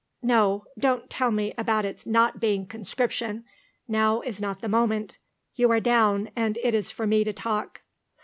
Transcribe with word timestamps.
(No, 0.23 0.65
don't 0.79 1.11
tell 1.11 1.29
me 1.29 1.53
about 1.59 1.85
it's 1.85 2.07
not 2.07 2.39
being 2.39 2.65
conscription; 2.65 3.45
now 3.87 4.21
is 4.21 4.41
not 4.41 4.59
the 4.59 4.67
moment. 4.67 5.19
You 5.53 5.69
are 5.71 5.79
down, 5.79 6.31
and 6.35 6.57
it 6.63 6.73
is 6.73 6.89
for 6.89 7.05
me 7.05 7.23
to 7.23 7.33
talk.) 7.33 7.81